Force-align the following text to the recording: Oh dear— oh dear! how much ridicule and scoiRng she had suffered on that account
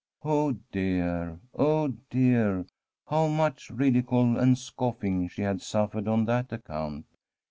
Oh 0.25 0.53
dear— 0.71 1.39
oh 1.53 1.89
dear! 2.09 2.65
how 3.07 3.27
much 3.27 3.69
ridicule 3.69 4.35
and 4.39 4.55
scoiRng 4.55 5.29
she 5.29 5.43
had 5.43 5.61
suffered 5.61 6.07
on 6.07 6.25
that 6.25 6.51
account 6.51 7.05